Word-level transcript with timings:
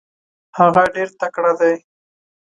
هغه 0.57 0.83
ډیر 0.95 1.09
تکړه 1.19 1.51
دی. 1.59 1.75